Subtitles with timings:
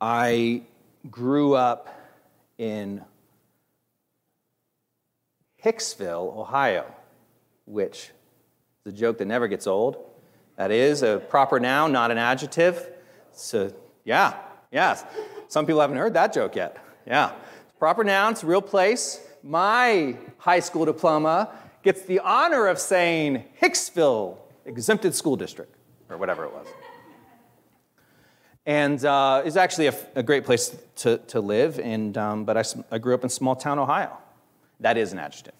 [0.00, 0.62] I
[1.10, 1.88] grew up
[2.58, 3.02] in
[5.62, 6.84] Hicksville, Ohio,
[7.64, 8.10] which
[8.84, 9.96] is a joke that never gets old.
[10.56, 12.88] That is a proper noun, not an adjective.
[13.32, 13.72] So,
[14.04, 14.34] yeah,
[14.70, 15.04] yes.
[15.48, 16.78] Some people haven't heard that joke yet.
[17.06, 17.32] Yeah.
[17.78, 19.20] Proper noun, it's a real place.
[19.42, 21.50] My high school diploma
[21.82, 25.74] gets the honor of saying Hicksville Exempted School District,
[26.08, 26.66] or whatever it was.
[28.66, 32.64] And uh, it's actually a, a, great place to, to live, and, um, but I,
[32.90, 34.18] I grew up in small town Ohio.
[34.80, 35.54] That is an adjective.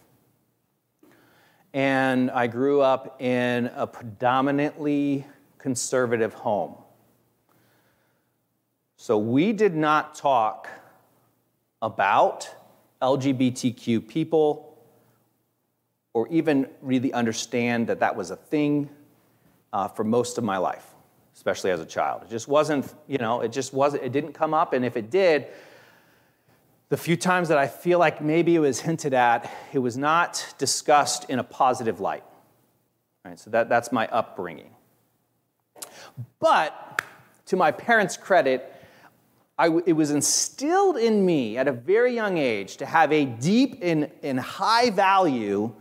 [1.72, 5.24] And I grew up in a predominantly
[5.58, 6.74] conservative home.
[8.96, 10.68] So we did not talk
[11.82, 12.52] about
[13.02, 14.78] LGBTQ people
[16.12, 18.88] or even really understand that that was a thing
[19.72, 20.94] uh, for most of my life,
[21.36, 22.22] especially as a child.
[22.24, 24.72] It just wasn't, you know, it just wasn't, it didn't come up.
[24.72, 25.46] And if it did,
[26.88, 30.54] the few times that I feel like maybe it was hinted at, it was not
[30.56, 32.24] discussed in a positive light.
[33.24, 34.70] Right, so that, that's my upbringing.
[36.38, 37.02] But
[37.46, 38.72] to my parents' credit,
[39.58, 43.78] I, it was instilled in me at a very young age to have a deep
[43.82, 45.74] and, and high value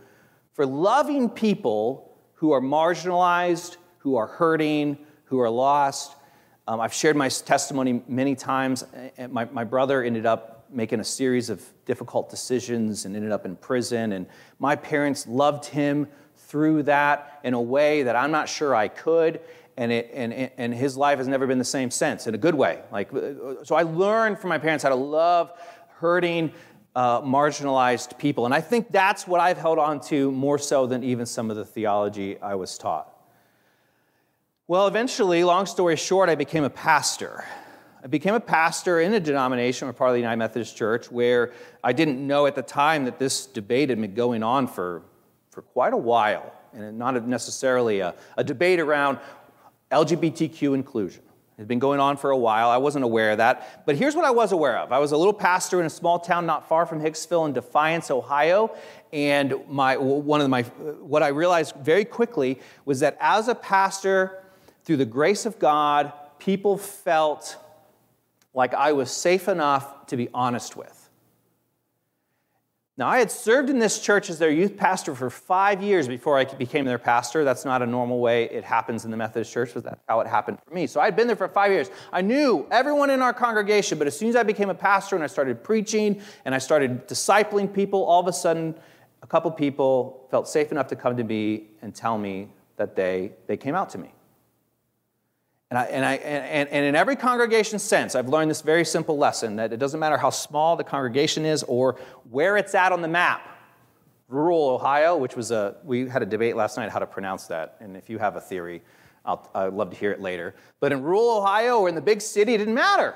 [0.52, 6.16] for loving people who are marginalized, who are hurting, who are lost.
[6.66, 8.84] Um, I've shared my testimony many times.
[9.28, 13.54] My, my brother ended up making a series of difficult decisions and ended up in
[13.54, 14.12] prison.
[14.12, 14.26] And
[14.58, 19.40] my parents loved him through that in a way that I'm not sure I could
[19.76, 22.54] and, it, and, and his life has never been the same since in a good
[22.54, 22.80] way.
[22.90, 23.10] Like,
[23.62, 25.52] so I learned from my parents how to love
[25.98, 26.52] hurting,
[26.94, 28.46] uh, marginalized people.
[28.46, 31.56] And I think that's what I've held on to more so than even some of
[31.56, 33.12] the theology I was taught.
[34.68, 37.44] Well, eventually, long story short, I became a pastor.
[38.02, 41.52] I became a pastor in a denomination, or part of the United Methodist Church, where
[41.84, 45.02] I didn't know at the time that this debate had been going on for,
[45.50, 46.52] for quite a while.
[46.72, 49.20] And not necessarily a, a debate around
[49.92, 51.22] LGBTQ inclusion.
[51.56, 52.68] It had been going on for a while.
[52.68, 53.86] I wasn't aware of that.
[53.86, 56.18] But here's what I was aware of I was a little pastor in a small
[56.18, 58.74] town not far from Hicksville in Defiance, Ohio.
[59.12, 64.42] And my, one of my, what I realized very quickly was that as a pastor,
[64.86, 67.56] through the grace of God, people felt
[68.54, 70.92] like I was safe enough to be honest with.
[72.98, 76.38] Now, I had served in this church as their youth pastor for five years before
[76.38, 77.44] I became their pastor.
[77.44, 80.26] That's not a normal way it happens in the Methodist church, but that's how it
[80.26, 80.86] happened for me.
[80.86, 81.90] So I'd been there for five years.
[82.10, 85.22] I knew everyone in our congregation, but as soon as I became a pastor and
[85.22, 88.74] I started preaching and I started discipling people, all of a sudden,
[89.20, 93.32] a couple people felt safe enough to come to me and tell me that they,
[93.46, 94.12] they came out to me.
[95.70, 99.18] And, I, and, I, and, and in every congregation sense, I've learned this very simple
[99.18, 101.98] lesson that it doesn't matter how small the congregation is or
[102.30, 103.48] where it's at on the map.
[104.28, 107.76] Rural Ohio, which was a, we had a debate last night how to pronounce that.
[107.80, 108.82] And if you have a theory,
[109.24, 110.54] I'll, I'd love to hear it later.
[110.78, 113.14] But in rural Ohio or in the big city, it didn't matter.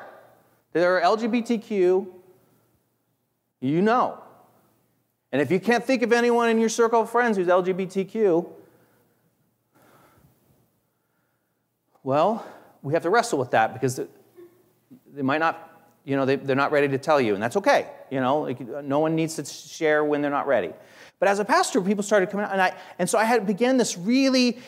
[0.73, 2.07] There are LGBTQ,
[3.61, 4.19] you know.
[5.33, 8.49] And if you can't think of anyone in your circle of friends who's LGBTQ,
[12.03, 12.47] Well,
[12.83, 14.01] we have to wrestle with that because
[15.13, 17.89] they might not, you know, they, they're not ready to tell you, and that's okay.
[18.11, 20.73] You know, like, no one needs to share when they're not ready.
[21.19, 23.77] But as a pastor, people started coming out, and I, and so I had began
[23.77, 24.59] this really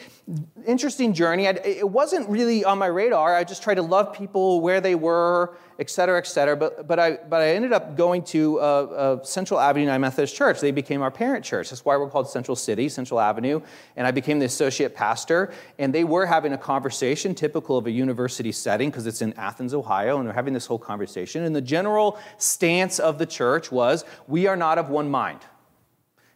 [0.67, 1.49] interesting journey.
[1.49, 3.35] I'd, it wasn't really on my radar.
[3.35, 6.55] I just tried to love people where they were, et cetera, et cetera.
[6.55, 10.61] But, but, I, but I ended up going to Central Avenue United Methodist Church.
[10.61, 11.71] They became our parent church.
[11.71, 13.63] That's why we're called Central City, Central Avenue.
[13.97, 15.53] And I became the associate pastor.
[15.79, 19.73] And they were having a conversation, typical of a university setting, because it's in Athens,
[19.73, 21.45] Ohio, and they're having this whole conversation.
[21.45, 25.41] And the general stance of the church was we are not of one mind.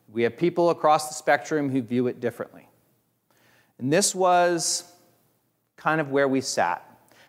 [0.08, 2.68] We have people across the spectrum who view it differently.
[3.78, 4.90] And this was
[5.76, 6.82] kind of where we sat.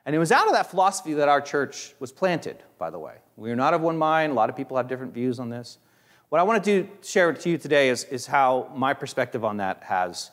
[0.06, 3.16] And it was out of that philosophy that our church was planted, by the way.
[3.36, 4.32] We are not of one mind.
[4.32, 5.80] A lot of people have different views on this.
[6.30, 9.58] What I want to do, share to you today is, is how my perspective on
[9.58, 10.32] that has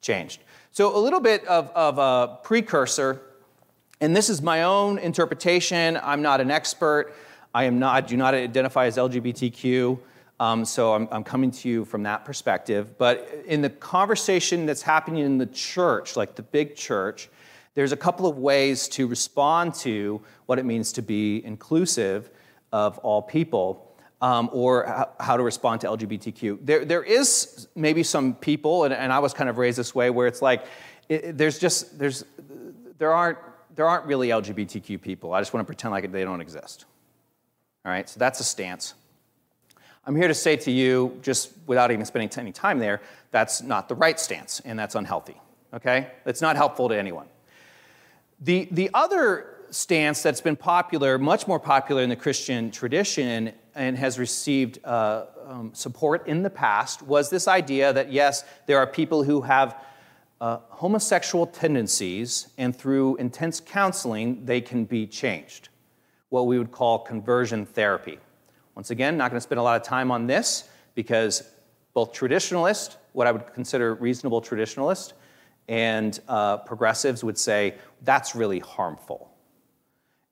[0.00, 0.42] changed.
[0.72, 3.20] So, a little bit of, of a precursor,
[4.00, 5.98] and this is my own interpretation.
[6.02, 7.14] I'm not an expert.
[7.54, 9.98] I am not, do not identify as LGBTQ.
[10.40, 12.98] Um, so I'm, I'm, coming to you from that perspective.
[12.98, 17.28] But in the conversation that's happening in the church, like the big church,
[17.74, 22.30] there's a couple of ways to respond to what it means to be inclusive
[22.72, 23.88] of all people.
[24.20, 26.58] Um, or how to respond to LGBTQ.
[26.62, 30.10] There, there is maybe some people, and, and I was kind of raised this way,
[30.10, 30.64] where it's like,
[31.08, 32.24] it, there's just, there's,
[32.98, 33.38] there aren't
[33.74, 35.32] there aren't really LGBTQ people.
[35.32, 36.84] I just want to pretend like they don't exist.
[37.84, 38.94] All right, so that's a stance.
[40.04, 43.00] I'm here to say to you, just without even spending any time there,
[43.30, 45.36] that's not the right stance, and that's unhealthy.
[45.74, 46.08] Okay?
[46.26, 47.26] It's not helpful to anyone.
[48.40, 53.96] The, the other stance that's been popular, much more popular in the Christian tradition, and
[53.96, 58.86] has received uh, um, support in the past, was this idea that yes, there are
[58.86, 59.76] people who have
[60.40, 65.68] uh, homosexual tendencies, and through intense counseling, they can be changed.
[66.32, 68.18] What we would call conversion therapy.
[68.74, 70.64] Once again, not going to spend a lot of time on this
[70.94, 71.42] because
[71.92, 75.12] both traditionalists, what I would consider reasonable traditionalists,
[75.68, 79.30] and uh, progressives would say that's really harmful.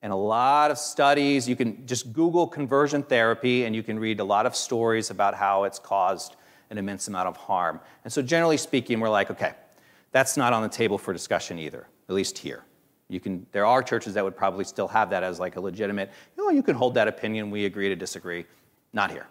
[0.00, 4.20] And a lot of studies, you can just Google conversion therapy and you can read
[4.20, 6.37] a lot of stories about how it's caused
[6.70, 7.79] an immense amount of harm.
[8.05, 9.52] And so, generally speaking, we're like, okay,
[10.12, 12.64] that's not on the table for discussion either, at least here.
[13.11, 16.11] You can, there are churches that would probably still have that as like a legitimate,
[16.37, 18.47] you know, you can hold that opinion, we agree to disagree.
[18.93, 19.27] Not here.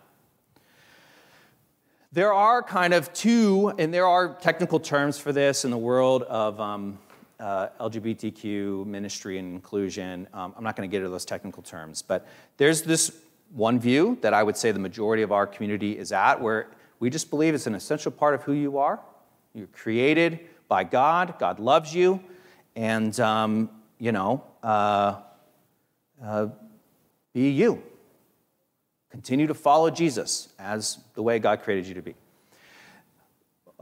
[2.11, 6.23] There are kind of two, and there are technical terms for this in the world
[6.23, 6.97] of um,
[7.39, 10.27] uh, LGBTQ ministry and inclusion.
[10.33, 12.27] Um, I'm not going to get into those technical terms, but
[12.57, 13.11] there's this
[13.53, 16.67] one view that I would say the majority of our community is at, where
[16.99, 18.99] we just believe it's an essential part of who you are.
[19.53, 22.19] You're created by God, God loves you,
[22.79, 25.17] and, um, you know, uh,
[26.23, 26.47] uh,
[27.33, 27.83] be you.
[29.11, 32.15] Continue to follow Jesus as the way God created you to be.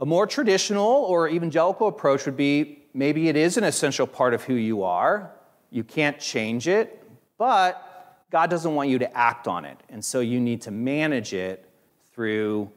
[0.00, 4.42] A more traditional or evangelical approach would be maybe it is an essential part of
[4.42, 5.30] who you are.
[5.70, 7.00] You can't change it,
[7.36, 9.78] but God doesn't want you to act on it.
[9.90, 11.70] And so you need to manage it
[12.12, 12.68] through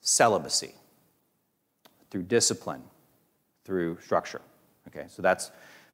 [0.00, 0.72] celibacy,
[2.10, 2.82] through discipline,
[3.66, 4.40] through structure.
[4.88, 5.50] Okay, so that's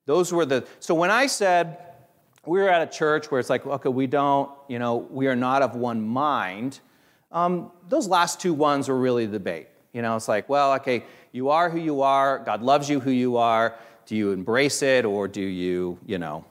[0.06, 1.78] those were the so when I said
[2.46, 5.34] we were at a church where it's like, okay, we don't, you know, we are
[5.36, 6.78] not of one mind.
[7.32, 9.66] Um, those last two ones were really the debate.
[9.92, 11.02] You know, it's like, well, okay,
[11.32, 12.38] you are who you are.
[12.38, 13.74] God loves you who you are.
[14.06, 16.44] Do you embrace it or do you, you know,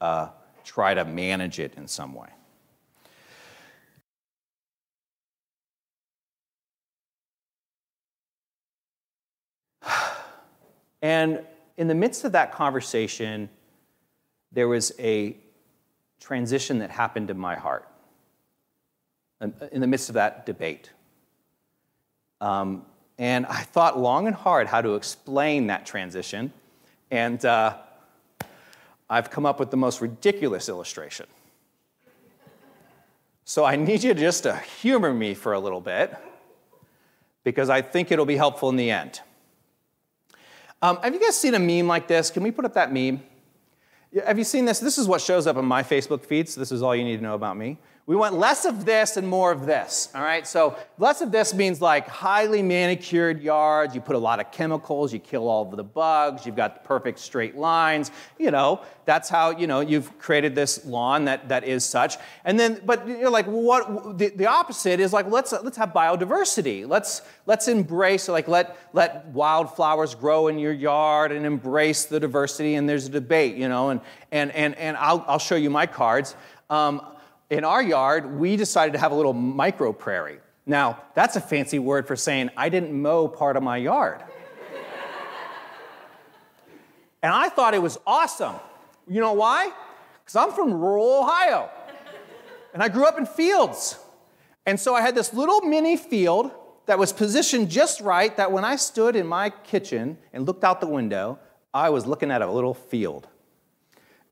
[0.00, 0.28] uh,
[0.64, 2.28] try to manage it in some way?
[11.02, 11.44] And
[11.76, 13.48] in the midst of that conversation,
[14.52, 15.36] there was a
[16.20, 17.88] transition that happened in my heart
[19.72, 20.90] in the midst of that debate.
[22.40, 22.86] Um,
[23.18, 26.52] and I thought long and hard how to explain that transition.
[27.10, 27.76] And uh,
[29.10, 31.26] I've come up with the most ridiculous illustration.
[33.44, 36.16] So I need you just to humor me for a little bit
[37.44, 39.20] because I think it'll be helpful in the end.
[40.82, 42.30] Um, have you guys seen a meme like this?
[42.30, 43.22] Can we put up that meme?
[44.26, 44.78] Have you seen this?
[44.78, 47.16] This is what shows up in my Facebook feed, so this is all you need
[47.16, 47.78] to know about me.
[48.06, 50.10] We want less of this and more of this.
[50.14, 53.94] All right, so less of this means like highly manicured yards.
[53.94, 56.86] You put a lot of chemicals, you kill all of the bugs, you've got the
[56.86, 58.10] perfect straight lines.
[58.38, 62.18] You know, that's how you know you've created this lawn that, that is such.
[62.44, 64.18] And then, but you're like, what?
[64.18, 66.86] The, the opposite is like let's let's have biodiversity.
[66.86, 72.74] Let's let's embrace like let let wildflowers grow in your yard and embrace the diversity.
[72.74, 75.86] And there's a debate, you know, and and and and I'll I'll show you my
[75.86, 76.36] cards.
[76.68, 77.00] Um,
[77.54, 80.40] in our yard, we decided to have a little micro prairie.
[80.66, 84.24] Now, that's a fancy word for saying I didn't mow part of my yard.
[87.22, 88.56] and I thought it was awesome.
[89.08, 89.70] You know why?
[90.24, 91.70] Because I'm from rural Ohio.
[92.72, 94.00] And I grew up in fields.
[94.66, 96.50] And so I had this little mini field
[96.86, 100.80] that was positioned just right that when I stood in my kitchen and looked out
[100.80, 101.38] the window,
[101.72, 103.28] I was looking at a little field.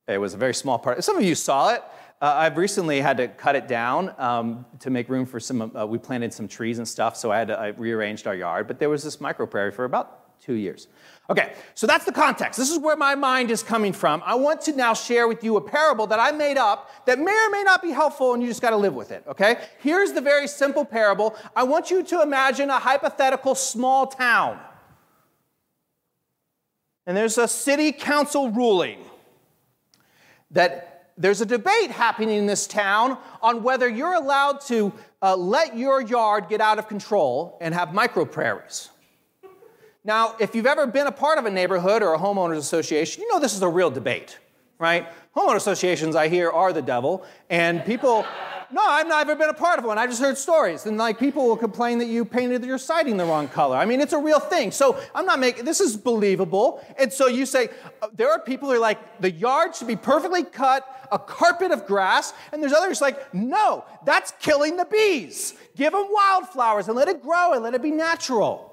[0.08, 1.04] It was a very small part.
[1.04, 1.84] Some of you saw it.
[2.22, 5.74] Uh, I've recently had to cut it down um, to make room for some.
[5.76, 8.68] Uh, we planted some trees and stuff, so I had to, I rearranged our yard.
[8.68, 10.86] But there was this micro prairie for about two years.
[11.28, 12.60] Okay, so that's the context.
[12.60, 14.22] This is where my mind is coming from.
[14.24, 17.32] I want to now share with you a parable that I made up that may
[17.32, 19.24] or may not be helpful, and you just got to live with it.
[19.26, 21.34] Okay, here's the very simple parable.
[21.56, 24.60] I want you to imagine a hypothetical small town,
[27.04, 29.00] and there's a city council ruling
[30.52, 35.76] that there's a debate happening in this town on whether you're allowed to uh, let
[35.76, 38.90] your yard get out of control and have micro prairies.
[40.04, 43.28] Now, if you've ever been a part of a neighborhood or a homeowners association, you
[43.32, 44.38] know this is a real debate,
[44.78, 45.06] right?
[45.36, 48.26] Homeowner associations, I hear, are the devil, and people
[48.72, 49.98] no, I've never been a part of one.
[49.98, 50.86] I just heard stories.
[50.86, 53.76] And like people will complain that you painted your siding the wrong color.
[53.76, 54.70] I mean, it's a real thing.
[54.70, 56.84] So I'm not making this is believable.
[56.98, 57.68] And so you say
[58.00, 61.70] uh, there are people who are like the yard should be perfectly cut, a carpet
[61.70, 65.54] of grass, and there's others like no, that's killing the bees.
[65.76, 68.68] Give them wildflowers and let it grow and let it be natural.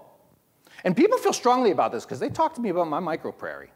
[0.84, 3.72] And people feel strongly about this because they talk to me about my micro prairie.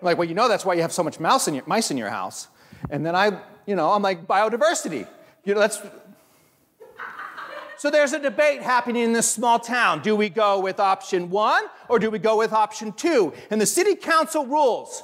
[0.00, 1.96] Like, well, you know that's why you have so much mouse in your, mice in
[1.96, 2.48] your house.
[2.90, 5.06] And then I, you know, I'm like, biodiversity.
[5.44, 5.80] You know, that's.
[7.76, 10.00] So there's a debate happening in this small town.
[10.00, 13.32] Do we go with option one or do we go with option two?
[13.50, 15.02] And the city council rules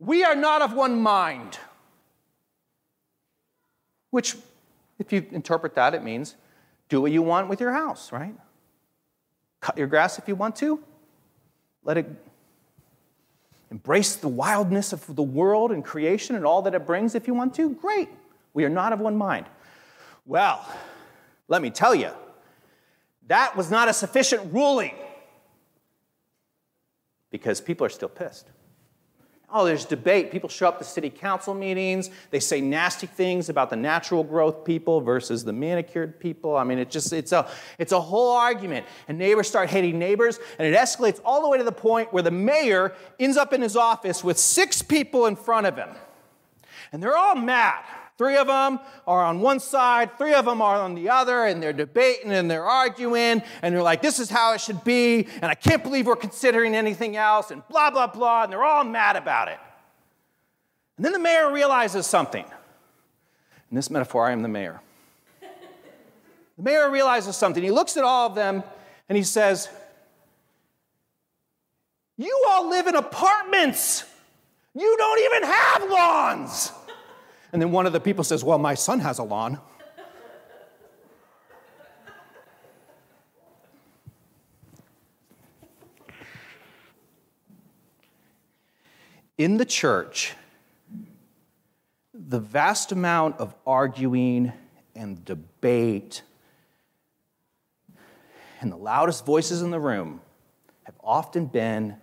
[0.00, 1.58] we are not of one mind.
[4.08, 4.34] Which,
[4.98, 6.34] if you interpret that, it means
[6.88, 8.34] do what you want with your house, right?
[9.60, 10.82] Cut your grass if you want to.
[11.84, 12.06] Let it
[13.70, 17.34] embrace the wildness of the world and creation and all that it brings if you
[17.34, 17.70] want to.
[17.70, 18.08] Great.
[18.52, 19.46] We are not of one mind.
[20.26, 20.66] Well,
[21.48, 22.10] let me tell you,
[23.28, 24.94] that was not a sufficient ruling
[27.30, 28.48] because people are still pissed.
[29.52, 30.30] Oh, there's debate.
[30.30, 32.10] People show up to city council meetings.
[32.30, 36.56] They say nasty things about the natural growth people versus the manicured people.
[36.56, 38.86] I mean, it just it's a it's a whole argument.
[39.08, 42.22] And neighbors start hating neighbors, and it escalates all the way to the point where
[42.22, 45.90] the mayor ends up in his office with six people in front of him.
[46.92, 47.84] And they're all mad.
[48.20, 51.62] Three of them are on one side, three of them are on the other, and
[51.62, 55.46] they're debating and they're arguing, and they're like, this is how it should be, and
[55.46, 59.16] I can't believe we're considering anything else, and blah, blah, blah, and they're all mad
[59.16, 59.58] about it.
[60.98, 62.44] And then the mayor realizes something.
[63.70, 64.82] In this metaphor, I am the mayor.
[66.58, 67.62] the mayor realizes something.
[67.62, 68.62] He looks at all of them
[69.08, 69.70] and he says,
[72.18, 74.04] You all live in apartments.
[74.74, 76.72] You don't even have lawns.
[77.52, 79.60] And then one of the people says, Well, my son has a lawn.
[89.38, 90.34] In the church,
[92.12, 94.52] the vast amount of arguing
[94.94, 96.22] and debate
[98.60, 100.20] and the loudest voices in the room
[100.84, 101.96] have often been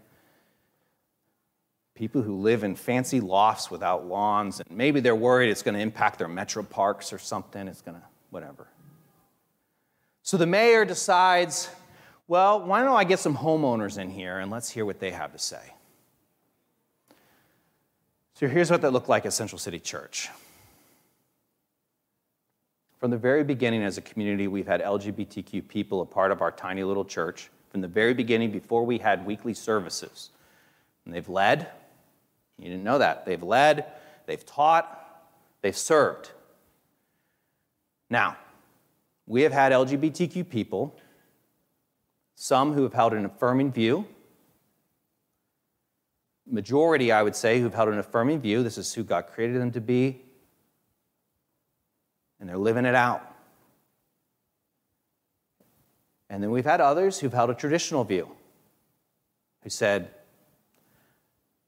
[1.98, 5.82] people who live in fancy lofts without lawns, and maybe they're worried it's going to
[5.82, 7.68] impact their metro parks or something.
[7.68, 8.68] It's going to, whatever.
[10.22, 11.70] So the mayor decides,
[12.28, 15.32] well, why don't I get some homeowners in here and let's hear what they have
[15.34, 15.74] to say.
[18.36, 20.30] So here's what that looked like at Central City Church.
[23.00, 26.52] From the very beginning, as a community, we've had LGBTQ people a part of our
[26.52, 27.50] tiny little church.
[27.70, 30.30] From the very beginning, before we had weekly services.
[31.06, 31.70] And they've led,
[32.58, 33.26] you didn't know that.
[33.26, 33.86] They've led,
[34.26, 35.26] they've taught,
[35.62, 36.32] they've served.
[38.10, 38.38] Now,
[39.26, 40.98] we have had LGBTQ people,
[42.36, 44.08] some who have held an affirming view,
[46.50, 48.64] majority, I would say, who've held an affirming view.
[48.64, 50.22] This is who God created them to be,
[52.40, 53.24] and they're living it out.
[56.30, 58.30] And then we've had others who've held a traditional view,
[59.64, 60.12] who said,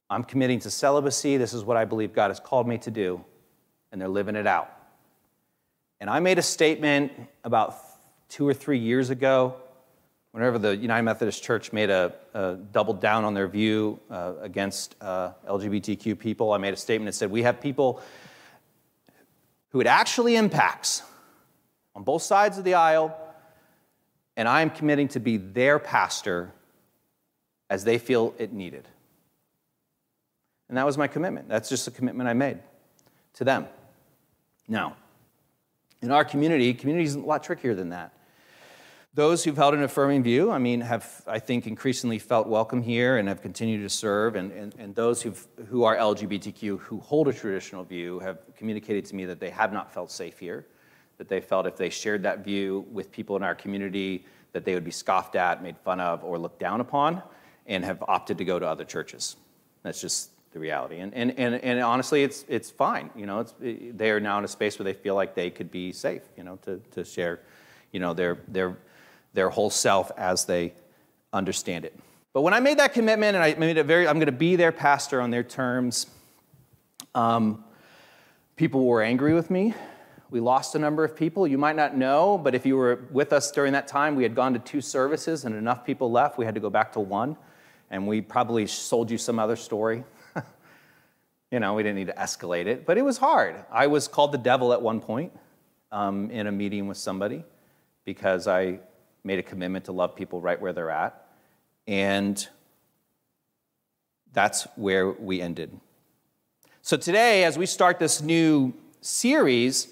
[0.09, 1.37] I'm committing to celibacy.
[1.37, 3.23] This is what I believe God has called me to do.
[3.91, 4.71] And they're living it out.
[5.99, 7.11] And I made a statement
[7.43, 7.75] about
[8.29, 9.55] two or three years ago,
[10.31, 14.95] whenever the United Methodist Church made a, a doubled down on their view uh, against
[15.01, 16.53] uh, LGBTQ people.
[16.53, 18.01] I made a statement that said, We have people
[19.69, 21.03] who it actually impacts
[21.95, 23.15] on both sides of the aisle,
[24.37, 26.53] and I am committing to be their pastor
[27.69, 28.87] as they feel it needed.
[30.69, 31.49] And that was my commitment.
[31.49, 32.59] That's just a commitment I made
[33.33, 33.67] to them.
[34.67, 34.95] Now,
[36.01, 38.13] in our community, community is a lot trickier than that.
[39.15, 43.17] Those who've held an affirming view, I mean, have, I think, increasingly felt welcome here
[43.17, 44.35] and have continued to serve.
[44.35, 49.05] And, and, and those who've, who are LGBTQ who hold a traditional view have communicated
[49.05, 50.67] to me that they have not felt safe here,
[51.17, 54.75] that they felt if they shared that view with people in our community, that they
[54.75, 57.21] would be scoffed at, made fun of, or looked down upon,
[57.65, 59.35] and have opted to go to other churches.
[59.81, 60.99] That's just the reality.
[60.99, 63.09] And, and, and, and honestly, it's, it's fine.
[63.15, 65.49] You know, it's, it, they are now in a space where they feel like they
[65.49, 67.39] could be safe, you know, to, to share,
[67.91, 68.77] you know, their, their,
[69.33, 70.73] their whole self as they
[71.31, 71.97] understand it.
[72.33, 74.55] But when I made that commitment and I made it very, I'm going to be
[74.55, 76.07] their pastor on their terms,
[77.13, 77.63] um,
[78.55, 79.73] people were angry with me.
[80.31, 81.47] We lost a number of people.
[81.47, 84.35] You might not know, but if you were with us during that time, we had
[84.35, 86.37] gone to two services and enough people left.
[86.37, 87.35] We had to go back to one.
[87.89, 90.03] And we probably sold you some other story
[91.51, 93.55] you know, we didn't need to escalate it, but it was hard.
[93.71, 95.31] I was called the devil at one point.
[95.91, 97.43] um, in a meeting with somebody
[98.05, 98.79] because I
[99.23, 101.27] made a commitment to love people right where they're at.
[101.87, 102.47] And
[104.33, 105.79] that's where we ended.
[106.81, 109.89] So today, as we start this new series,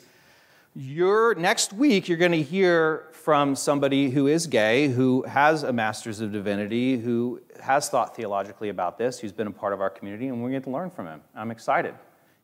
[0.80, 5.74] you're, next week you're going to hear from somebody who is gay, who has a
[5.74, 9.90] master's of divinity, who has thought theologically about this, who's been a part of our
[9.90, 11.22] community, and we're going to learn from him.
[11.36, 11.96] I'm excited.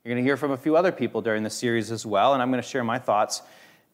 [0.04, 2.42] You're going to hear from a few other people during the series as well, and
[2.42, 3.44] I'm going to share my thoughts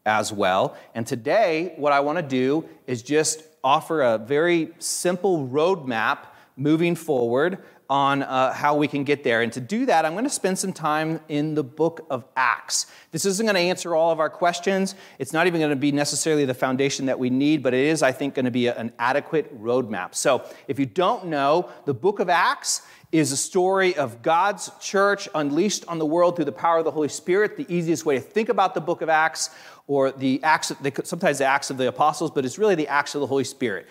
[0.05, 0.77] as well.
[0.95, 6.19] And today, what I want to do is just offer a very simple roadmap
[6.55, 7.57] moving forward
[7.89, 9.41] on uh, how we can get there.
[9.41, 12.85] And to do that, I'm going to spend some time in the book of Acts.
[13.11, 14.93] This isn't going to answer all of our questions.
[15.17, 18.03] It's not even going to be necessarily the foundation that we need, but it is,
[18.03, 20.13] I think, going to be a, an adequate roadmap.
[20.13, 25.27] So if you don't know, the book of Acts is a story of God's church
[25.33, 27.57] unleashed on the world through the power of the Holy Spirit.
[27.57, 29.49] The easiest way to think about the book of Acts,
[29.87, 33.15] or the Acts, they, sometimes the Acts of the Apostles, but it's really the Acts
[33.15, 33.87] of the Holy Spirit.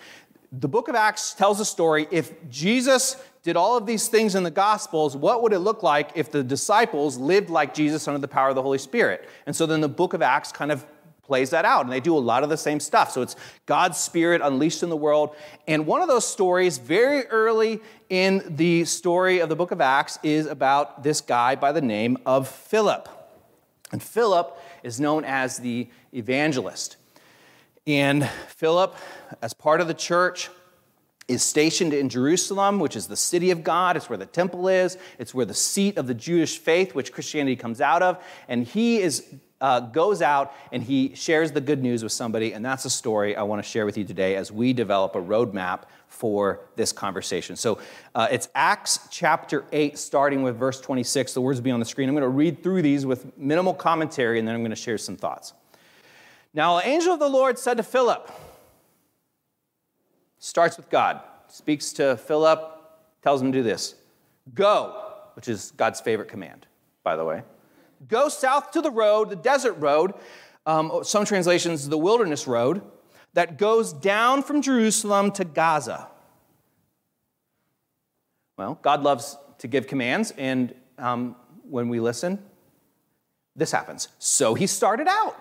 [0.53, 2.07] The book of Acts tells a story.
[2.09, 6.11] If Jesus did all of these things in the Gospels, what would it look like
[6.15, 9.27] if the disciples lived like Jesus under the power of the Holy Spirit?
[9.45, 10.85] And so then the book of Acts kind of
[11.23, 13.11] plays that out, and they do a lot of the same stuff.
[13.11, 13.35] So it's
[13.67, 15.35] God's Spirit unleashed in the world.
[15.67, 20.17] And one of those stories, very early in the story of the book of Acts,
[20.23, 23.07] is about this guy by the name of Philip.
[23.91, 26.97] And Philip is known as the evangelist.
[27.85, 28.95] And Philip,
[29.41, 30.49] as part of the church,
[31.29, 33.95] is stationed in Jerusalem, which is the city of God.
[33.95, 34.97] It's where the temple is.
[35.19, 38.21] It's where the seat of the Jewish faith, which Christianity comes out of.
[38.47, 39.23] And he is,
[39.61, 42.53] uh, goes out and he shares the good news with somebody.
[42.53, 45.21] And that's a story I want to share with you today as we develop a
[45.21, 47.55] roadmap for this conversation.
[47.55, 47.77] So
[48.15, 51.35] uh, it's Acts chapter 8, starting with verse 26.
[51.35, 52.09] The words will be on the screen.
[52.09, 54.97] I'm going to read through these with minimal commentary, and then I'm going to share
[54.97, 55.53] some thoughts.
[56.55, 58.31] Now, an angel of the Lord said to Philip,
[60.39, 62.59] starts with God, speaks to Philip,
[63.21, 63.95] tells him to do this
[64.53, 65.03] Go,
[65.35, 66.65] which is God's favorite command,
[67.03, 67.43] by the way.
[68.07, 70.13] Go south to the road, the desert road,
[70.65, 72.81] um, some translations, the wilderness road,
[73.33, 76.07] that goes down from Jerusalem to Gaza.
[78.57, 82.39] Well, God loves to give commands, and um, when we listen,
[83.55, 84.07] this happens.
[84.17, 85.35] So he started out.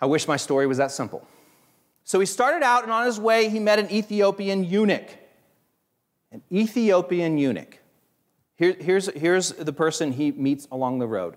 [0.00, 1.26] I wish my story was that simple.
[2.08, 5.10] So he started out, and on his way, he met an Ethiopian eunuch.
[6.32, 7.80] An Ethiopian eunuch.
[8.56, 11.36] Here, here's, here's the person he meets along the road.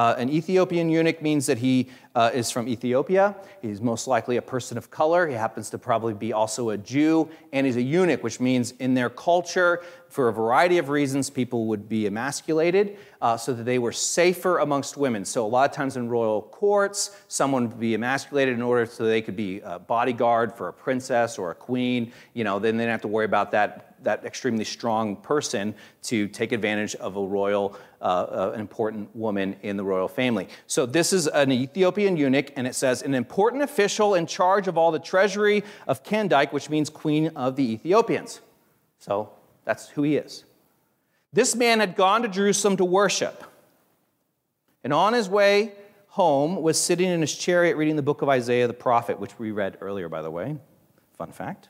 [0.00, 3.36] Uh, an Ethiopian eunuch means that he uh, is from Ethiopia.
[3.60, 5.28] He's most likely a person of color.
[5.28, 7.28] He happens to probably be also a Jew.
[7.52, 11.66] And he's a eunuch, which means in their culture, for a variety of reasons, people
[11.66, 15.22] would be emasculated uh, so that they were safer amongst women.
[15.26, 19.04] So, a lot of times in royal courts, someone would be emasculated in order so
[19.04, 22.10] they could be a bodyguard for a princess or a queen.
[22.32, 26.28] You know, then they didn't have to worry about that that extremely strong person to
[26.28, 30.48] take advantage of a royal, uh, uh, important woman in the royal family.
[30.66, 34.78] So this is an Ethiopian eunuch, and it says, an important official in charge of
[34.78, 38.40] all the treasury of Kandake, which means queen of the Ethiopians.
[38.98, 39.32] So
[39.64, 40.44] that's who he is.
[41.32, 43.44] This man had gone to Jerusalem to worship,
[44.82, 45.72] and on his way
[46.08, 49.52] home was sitting in his chariot reading the book of Isaiah the prophet, which we
[49.52, 50.56] read earlier, by the way.
[51.16, 51.68] Fun fact.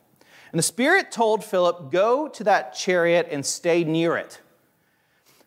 [0.52, 4.40] And the Spirit told Philip, Go to that chariot and stay near it.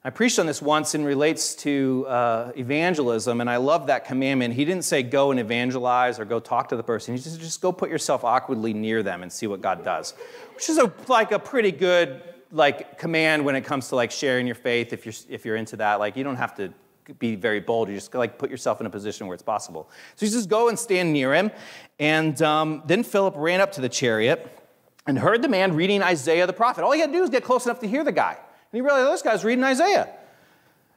[0.06, 4.54] I preached on this once and relates to uh, evangelism, and I love that commandment.
[4.54, 7.16] He didn't say go and evangelize or go talk to the person.
[7.16, 10.14] He just just go put yourself awkwardly near them and see what God does,
[10.56, 14.46] which is a, like a pretty good like command when it comes to like sharing
[14.46, 14.92] your faith.
[14.92, 16.74] If you're if you're into that, like you don't have to
[17.20, 17.88] be very bold.
[17.88, 19.90] You just like put yourself in a position where it's possible.
[20.18, 21.50] So he says go and stand near him,
[21.98, 24.63] and um, then Philip ran up to the chariot
[25.06, 26.84] and heard the man reading Isaiah the prophet.
[26.84, 28.34] All he had to do was get close enough to hear the guy.
[28.34, 30.10] And he realized, oh, this guy's reading Isaiah.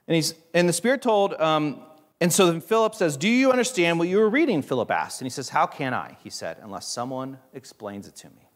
[0.09, 1.83] And, he's, and the Spirit told, um,
[2.21, 4.63] and so then Philip says, Do you understand what you were reading?
[4.63, 5.21] Philip asked.
[5.21, 6.17] And he says, How can I?
[6.23, 8.49] He said, Unless someone explains it to me.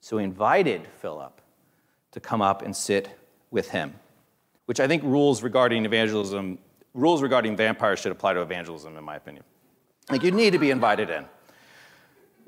[0.00, 1.40] So he invited Philip
[2.10, 3.08] to come up and sit
[3.50, 3.94] with him,
[4.66, 6.58] which I think rules regarding evangelism,
[6.92, 9.44] rules regarding vampires should apply to evangelism, in my opinion.
[10.10, 11.24] Like, you need to be invited in.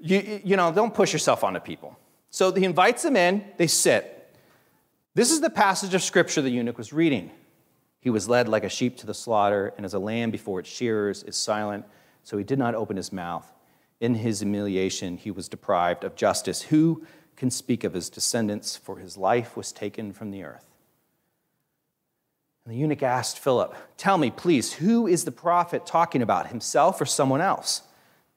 [0.01, 1.97] You, you know, don't push yourself onto people.
[2.35, 4.35] So he invites them in, they sit.
[5.15, 7.31] This is the passage of scripture the eunuch was reading.
[8.01, 10.69] He was led like a sheep to the slaughter, and as a lamb before its
[10.69, 11.85] shearers is silent,
[12.25, 13.53] so he did not open his mouth.
[14.01, 16.63] In his humiliation, he was deprived of justice.
[16.63, 18.77] Who can speak of his descendants?
[18.77, 20.67] For his life was taken from the earth.
[22.65, 27.01] And the eunuch asked Philip, Tell me, please, who is the prophet talking about, himself
[27.01, 27.83] or someone else?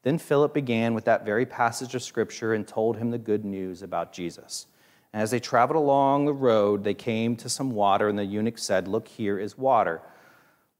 [0.08, 3.82] Then Philip began with that very passage of scripture and told him the good news
[3.82, 4.68] about Jesus.
[5.12, 8.58] And as they traveled along the road, they came to some water, and the eunuch
[8.58, 10.02] said, Look, here is water.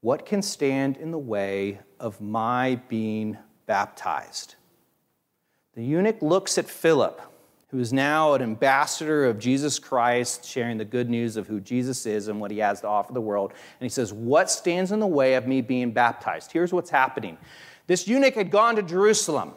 [0.00, 3.36] What can stand in the way of my being
[3.66, 4.54] baptized?
[5.74, 7.20] The eunuch looks at Philip
[7.70, 12.06] who is now an ambassador of Jesus Christ, sharing the good news of who Jesus
[12.06, 13.50] is and what he has to offer the world.
[13.52, 16.50] And he says, What stands in the way of me being baptized?
[16.50, 17.36] Here's what's happening.
[17.88, 19.54] This eunuch had gone to Jerusalem.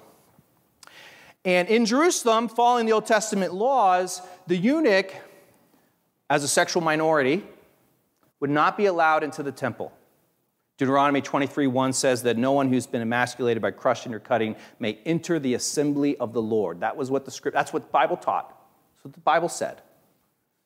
[1.45, 5.13] And in Jerusalem, following the Old Testament laws, the eunuch,
[6.29, 7.43] as a sexual minority,
[8.39, 9.91] would not be allowed into the temple.
[10.77, 15.37] Deuteronomy 23:1 says that no one who's been emasculated by crushing or cutting may enter
[15.37, 16.79] the assembly of the Lord.
[16.79, 18.49] That was what the script, that's what the Bible taught.
[18.95, 19.81] That's what the Bible said.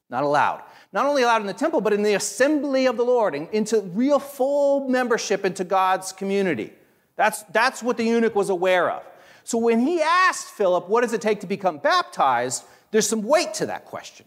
[0.10, 0.62] Not allowed.
[0.94, 3.82] Not only allowed in the temple, but in the assembly of the Lord, and into
[3.82, 6.72] real full membership into God's community.
[7.16, 9.04] That's, that's what the eunuch was aware of.
[9.44, 12.64] So when he asked Philip, What does it take to become baptized?
[12.92, 14.26] there's some weight to that question.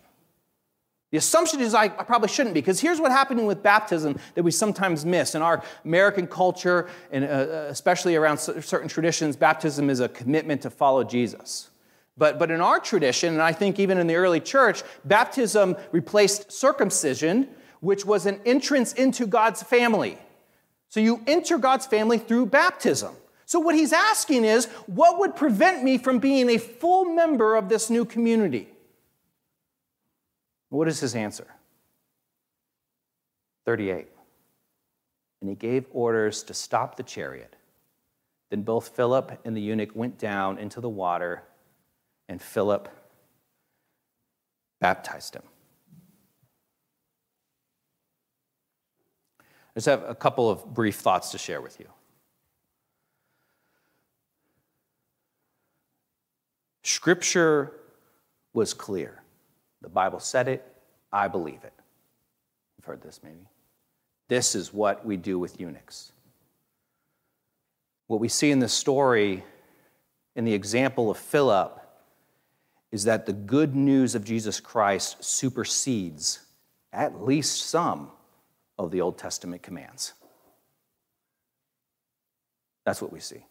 [1.10, 4.42] The assumption is I, I, probably shouldn't be, because here's what happening with baptism that
[4.42, 5.34] we sometimes miss.
[5.34, 10.60] In our American culture, and uh, uh especially around certain traditions, baptism is a commitment
[10.62, 11.70] to follow Jesus.
[12.18, 16.52] But, but in our tradition, and I think even in the early church, baptism replaced
[16.52, 17.48] circumcision,
[17.80, 20.18] which was an entrance into God's family.
[20.88, 23.14] So you enter God's family through baptism.
[23.44, 27.68] So what he's asking is, what would prevent me from being a full member of
[27.68, 28.68] this new community?
[30.70, 31.46] What is his answer?
[33.64, 34.06] 38.
[35.40, 37.54] And he gave orders to stop the chariot.
[38.50, 41.42] Then both Philip and the eunuch went down into the water,
[42.28, 42.88] and Philip
[44.80, 45.42] baptized him.
[49.78, 51.86] Just have a couple of brief thoughts to share with you.
[56.82, 57.74] Scripture
[58.52, 59.22] was clear.
[59.80, 60.66] The Bible said it,
[61.12, 61.72] I believe it.
[62.76, 63.46] You've heard this maybe.
[64.26, 66.10] This is what we do with eunuchs.
[68.08, 69.44] What we see in this story,
[70.34, 71.80] in the example of Philip,
[72.90, 76.40] is that the good news of Jesus Christ supersedes
[76.92, 78.10] at least some
[78.78, 80.14] of the Old Testament commands.
[82.84, 83.44] That's what we see.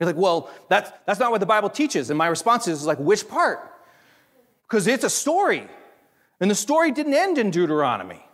[0.00, 2.10] You're like, well, that's, that's not what the Bible teaches.
[2.10, 3.70] And my response is like, which part?
[4.74, 5.68] because it's a story.
[6.40, 8.26] And the story didn't end in Deuteronomy.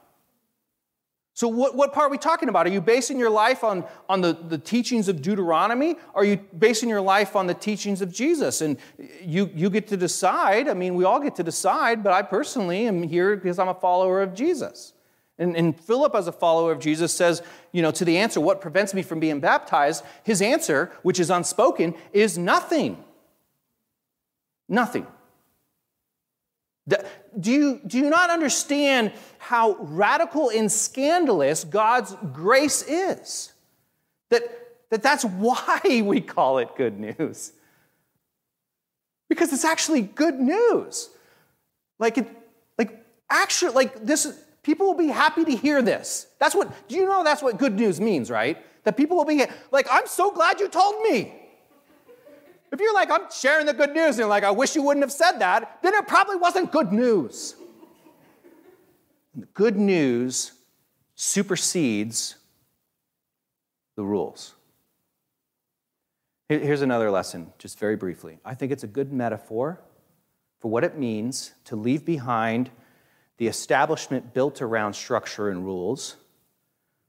[1.34, 2.66] So, what, what part are we talking about?
[2.66, 5.96] Are you basing your life on, on the, the teachings of Deuteronomy?
[6.14, 8.62] Are you basing your life on the teachings of Jesus?
[8.62, 8.78] And
[9.22, 10.68] you, you get to decide.
[10.68, 13.74] I mean, we all get to decide, but I personally am here because I'm a
[13.74, 14.92] follower of Jesus.
[15.40, 18.60] And, and Philip, as a follower of Jesus, says, you know, to the answer, what
[18.60, 20.04] prevents me from being baptized?
[20.22, 23.02] His answer, which is unspoken, is nothing.
[24.68, 25.06] Nothing.
[26.86, 33.52] Do you, do you not understand how radical and scandalous God's grace is?
[34.28, 34.42] That,
[34.90, 37.52] that that's why we call it good news.
[39.30, 41.08] Because it's actually good news.
[41.98, 42.28] Like, it,
[42.76, 44.38] like actually, like this,
[44.70, 46.28] people will be happy to hear this.
[46.38, 48.56] That's what, do you know that's what good news means, right?
[48.84, 51.34] That people will be like, I'm so glad you told me.
[52.70, 55.02] If you're like, I'm sharing the good news, and you're like, I wish you wouldn't
[55.02, 57.56] have said that, then it probably wasn't good news.
[59.34, 60.52] And the good news
[61.16, 62.36] supersedes
[63.96, 64.54] the rules.
[66.48, 68.38] Here's another lesson, just very briefly.
[68.44, 69.80] I think it's a good metaphor
[70.60, 72.70] for what it means to leave behind
[73.40, 76.16] the establishment built around structure and rules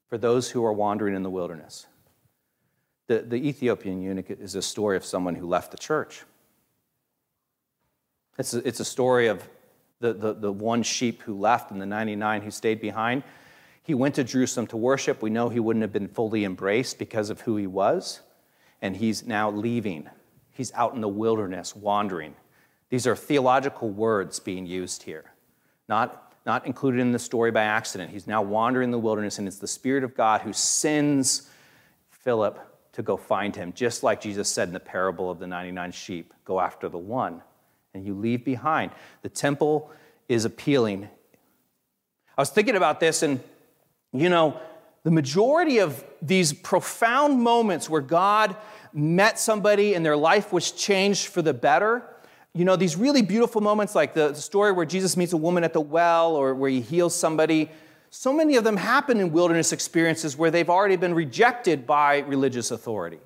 [0.07, 1.87] for those who are wandering in the wilderness.
[3.07, 6.23] The, the Ethiopian eunuch is a story of someone who left the church.
[8.37, 9.45] It's a, it's a story of
[9.99, 13.23] the, the, the one sheep who left and the 99 who stayed behind.
[13.83, 15.21] He went to Jerusalem to worship.
[15.21, 18.21] We know he wouldn't have been fully embraced because of who he was.
[18.81, 20.09] And he's now leaving.
[20.51, 22.35] He's out in the wilderness, wandering.
[22.89, 25.30] These are theological words being used here,
[25.91, 28.12] not, not included in the story by accident.
[28.12, 31.49] He's now wandering in the wilderness, and it's the Spirit of God who sends
[32.10, 32.58] Philip
[32.93, 36.34] to go find him, just like Jesus said in the parable of the 99 sheep
[36.45, 37.41] go after the one,
[37.93, 38.91] and you leave behind.
[39.21, 39.91] The temple
[40.30, 41.10] is appealing.
[42.38, 43.41] I was thinking about this, and
[44.13, 44.58] you know,
[45.04, 48.56] the majority of these profound moments where God
[48.93, 52.04] met somebody and their life was changed for the better.
[52.53, 55.73] You know, these really beautiful moments like the story where Jesus meets a woman at
[55.73, 57.69] the well or where he heals somebody
[58.13, 62.69] so many of them happen in wilderness experiences where they've already been rejected by religious
[62.69, 63.19] authority.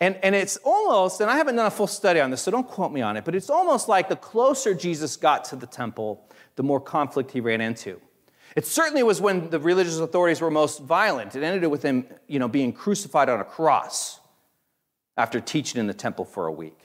[0.00, 2.66] And, and it's almost, and I haven't done a full study on this, so don't
[2.66, 6.28] quote me on it, but it's almost like the closer Jesus got to the temple,
[6.56, 8.00] the more conflict he ran into.
[8.56, 11.36] It certainly was when the religious authorities were most violent.
[11.36, 14.18] It ended with him, you know, being crucified on a cross
[15.16, 16.81] after teaching in the temple for a week.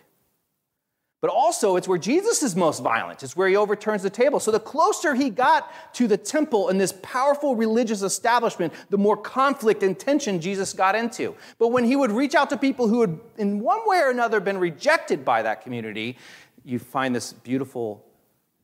[1.20, 3.24] But also, it's where Jesus is most violent.
[3.24, 4.40] It's where he overturns the table.
[4.40, 9.18] So, the closer he got to the temple and this powerful religious establishment, the more
[9.18, 11.36] conflict and tension Jesus got into.
[11.58, 14.40] But when he would reach out to people who had, in one way or another,
[14.40, 16.18] been rejected by that community,
[16.64, 18.06] you find this beautiful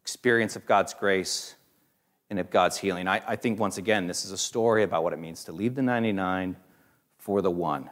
[0.04, 1.56] experience of God's grace
[2.30, 3.08] and of God's healing.
[3.08, 5.74] I, I think, once again, this is a story about what it means to leave
[5.74, 6.56] the 99
[7.18, 7.90] for the one.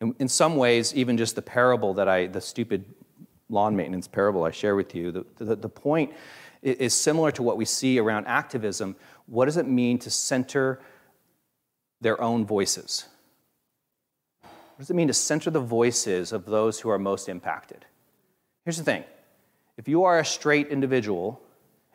[0.00, 2.84] In, in some ways, even just the parable that I, the stupid
[3.52, 6.12] lawn maintenance parable I share with you, the, the, the point
[6.62, 8.96] is similar to what we see around activism.
[9.26, 10.80] What does it mean to center
[12.00, 13.06] their own voices?
[14.40, 17.84] What does it mean to center the voices of those who are most impacted?
[18.64, 19.04] Here's the thing
[19.76, 21.40] if you are a straight individual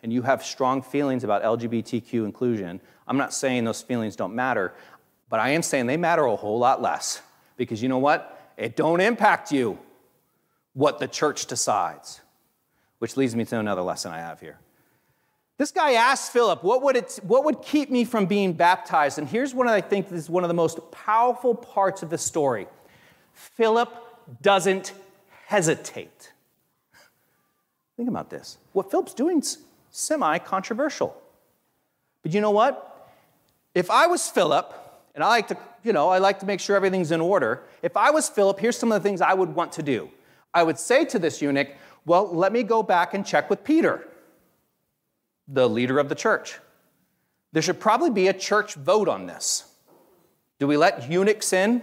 [0.04, 4.74] and you have strong feelings about LGBTQ inclusion, I'm not saying those feelings don't matter,
[5.30, 7.22] but I am saying they matter a whole lot less
[7.56, 8.54] because you know what?
[8.58, 9.80] It don't impact you
[10.78, 12.22] what the church decides.
[13.00, 14.60] Which leads me to another lesson I have here.
[15.58, 19.18] This guy asked Philip, what would, it, what would keep me from being baptized?
[19.18, 22.68] And here's what I think is one of the most powerful parts of the story
[23.34, 23.92] Philip
[24.44, 24.94] doesn't
[25.48, 26.32] hesitate.
[27.96, 28.60] Think about this.
[28.74, 29.58] What Philip's doing is
[29.90, 31.20] semi controversial.
[32.22, 33.10] But you know what?
[33.74, 34.74] If I was Philip,
[35.16, 37.64] and I like to, you know, I like to make sure everything's in order.
[37.82, 40.12] If I was Philip, here's some of the things I would want to do.
[40.54, 41.70] I would say to this eunuch,
[42.06, 44.08] Well, let me go back and check with Peter,
[45.48, 46.60] the leader of the church.
[47.54, 49.64] There should probably be a church vote on this.
[50.60, 51.82] Do we let eunuchs in?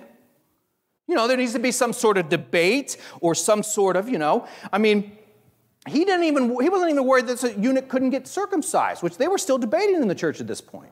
[1.07, 4.18] You know, there needs to be some sort of debate or some sort of, you
[4.18, 5.16] know, I mean,
[5.87, 9.29] he didn't even he wasn't even worried that the eunuch couldn't get circumcised, which they
[9.29, 10.90] were still debating in the church at this point.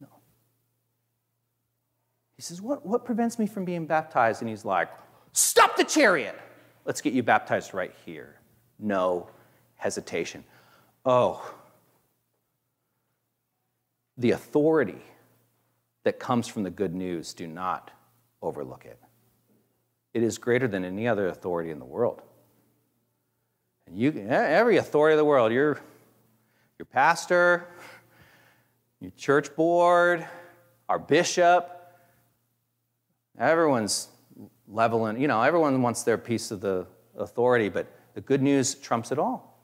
[0.00, 0.08] No.
[2.36, 4.40] He says, What, what prevents me from being baptized?
[4.40, 4.88] And he's like,
[5.34, 6.38] Stop the chariot.
[6.84, 8.36] Let's get you baptized right here.
[8.78, 9.28] No
[9.76, 10.44] hesitation.
[11.04, 11.54] Oh,
[14.16, 15.02] the authority
[16.04, 17.90] that comes from the good news, do not
[18.42, 18.98] overlook it.
[20.12, 22.22] It is greater than any other authority in the world.
[23.86, 25.80] And you, every authority of the world, your,
[26.78, 27.66] your pastor,
[29.00, 30.26] your church board,
[30.88, 31.70] our bishop,
[33.36, 34.08] everyone's
[34.68, 39.12] leveling, you know, everyone wants their piece of the authority, but the good news trumps
[39.12, 39.60] it all.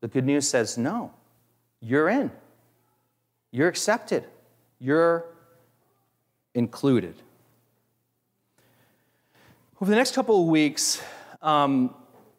[0.00, 1.12] The good news says, no,
[1.80, 2.30] you're in,
[3.50, 4.24] you're accepted,
[4.78, 5.26] you're
[6.54, 7.14] included.
[9.80, 11.02] Over the next couple of weeks,
[11.42, 11.94] um,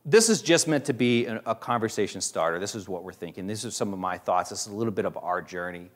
[0.05, 2.59] this is just meant to be a, conversation starter.
[2.59, 3.47] This is what we're thinking.
[3.47, 4.51] These are some of my thoughts.
[4.51, 5.89] This is a little bit of our journey.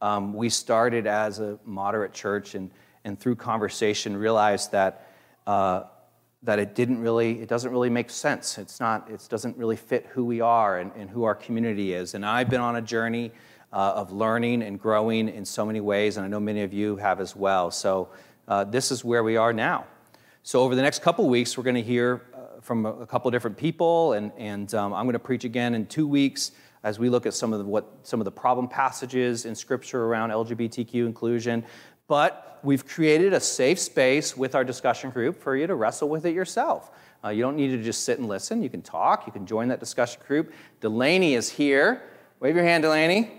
[0.00, 2.70] Um, we started as a moderate church and,
[3.04, 5.11] and through conversation realized that
[5.46, 8.58] that it didn't really, it doesn't really make sense.
[8.58, 12.14] It's not, it doesn't really fit who we are and, and who our community is.
[12.14, 13.30] And I've been on a journey
[13.72, 16.96] uh, of learning and growing in so many ways, and I know many of you
[16.96, 17.70] have as well.
[17.70, 18.08] So
[18.48, 19.86] uh, this is where we are now.
[20.42, 23.30] So over the next couple weeks, we're going to hear uh, from a, a, couple
[23.30, 26.50] different people, and, and um, I'm going to preach again in two weeks
[26.84, 30.04] as we look at some of the, what some of the problem passages in Scripture
[30.04, 31.64] around LGBTQ inclusion
[32.12, 36.26] but we've created a safe space with our discussion group for you to wrestle with
[36.26, 36.90] it yourself.
[37.24, 38.62] Uh, you don't need to just sit and listen.
[38.62, 39.26] You can talk.
[39.26, 40.52] You can join that discussion group.
[40.82, 42.02] Delaney is here.
[42.38, 43.30] Wave your hand, Delaney.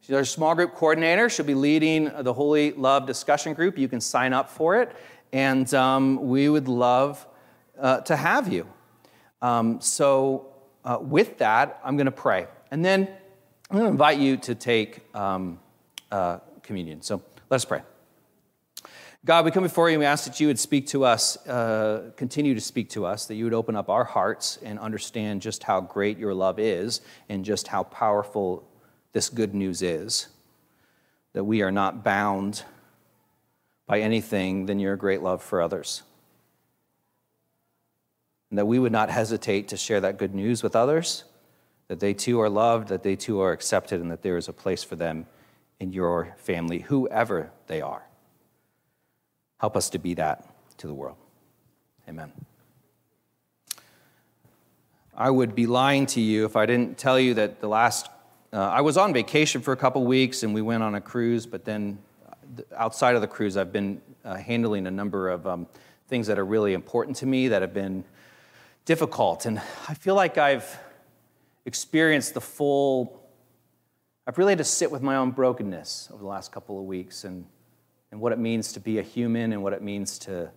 [0.00, 1.30] She's our small group coordinator.
[1.30, 3.78] She'll be leading the Holy Love discussion group.
[3.78, 4.90] You can sign up for it,
[5.32, 7.24] and um, we would love
[7.78, 8.66] uh, to have you.
[9.40, 10.48] Um, so,
[10.84, 12.48] uh, with that, I'm going to pray.
[12.72, 13.08] And then
[13.70, 15.60] I'm going to invite you to take um,
[16.10, 17.02] uh, communion.
[17.02, 17.82] So, let's pray.
[19.26, 22.12] God, we come before you and we ask that you would speak to us, uh,
[22.16, 25.64] continue to speak to us, that you would open up our hearts and understand just
[25.64, 28.62] how great your love is and just how powerful
[29.10, 30.28] this good news is.
[31.32, 32.62] That we are not bound
[33.88, 36.04] by anything than your great love for others.
[38.50, 41.24] And that we would not hesitate to share that good news with others,
[41.88, 44.52] that they too are loved, that they too are accepted, and that there is a
[44.52, 45.26] place for them
[45.80, 48.05] in your family, whoever they are.
[49.58, 50.44] Help us to be that
[50.78, 51.16] to the world.
[52.08, 52.32] Amen.
[55.14, 58.08] I would be lying to you if I didn't tell you that the last
[58.52, 61.46] uh, I was on vacation for a couple weeks and we went on a cruise,
[61.46, 65.66] but then uh, outside of the cruise, I've been uh, handling a number of um,
[66.08, 68.04] things that are really important to me that have been
[68.84, 69.46] difficult.
[69.46, 70.78] And I feel like I've
[71.64, 73.20] experienced the full,
[74.26, 77.24] I've really had to sit with my own brokenness over the last couple of weeks
[77.24, 77.46] and,
[78.10, 80.50] and what it means to be a human and what it means to,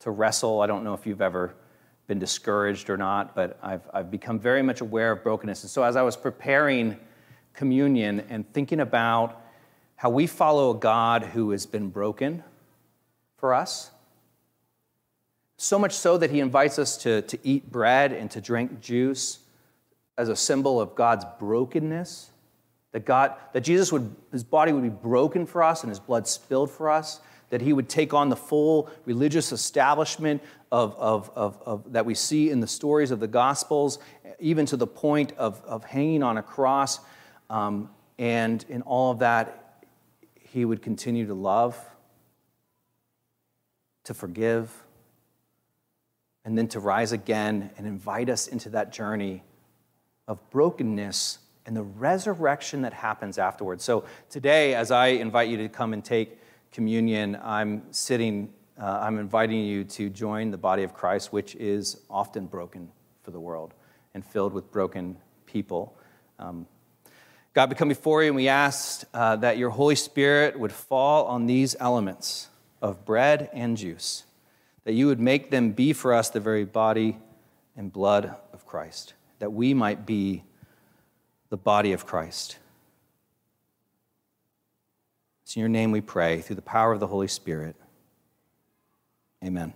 [0.00, 0.60] to wrestle.
[0.60, 1.54] I don't know if you've ever
[2.06, 5.62] been discouraged or not, but I've, I've become very much aware of brokenness.
[5.62, 6.96] And so as I was preparing
[7.52, 9.42] communion and thinking about
[9.96, 12.42] how we follow a God who has been broken
[13.36, 13.90] for us,
[15.58, 19.40] so much so that he invites us to, to eat bread and to drink juice
[20.16, 22.30] as a symbol of God's brokenness.
[22.92, 26.26] That God, that Jesus would, his body would be broken for us and his blood
[26.26, 27.20] spilled for us,
[27.50, 32.14] that he would take on the full religious establishment of, of, of, of, that we
[32.14, 33.98] see in the stories of the Gospels,
[34.38, 37.00] even to the point of, of hanging on a cross.
[37.50, 39.84] Um, and in all of that,
[40.40, 41.78] he would continue to love,
[44.04, 44.70] to forgive,
[46.44, 49.42] and then to rise again and invite us into that journey
[50.26, 53.84] of brokenness and the resurrection that happens afterwards.
[53.84, 56.38] So today, as I invite you to come and take
[56.72, 62.00] communion, I'm sitting, uh, I'm inviting you to join the body of Christ, which is
[62.08, 62.88] often broken
[63.22, 63.74] for the world
[64.14, 65.94] and filled with broken people.
[66.38, 66.66] Um,
[67.52, 71.26] God, we come before you and we ask uh, that your Holy Spirit would fall
[71.26, 72.48] on these elements
[72.80, 74.24] of bread and juice,
[74.84, 77.18] that you would make them be for us the very body
[77.76, 80.44] and blood of Christ, that we might be
[81.50, 82.58] the body of Christ.
[85.42, 87.74] It's in your name we pray, through the power of the Holy Spirit.
[89.42, 89.72] Amen.